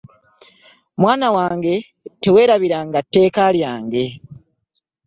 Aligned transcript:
Mwana 1.01 1.27
wange, 1.35 1.75
teweerabiranga 2.23 2.99
tteeka 3.05 3.43
lyange. 3.55 4.05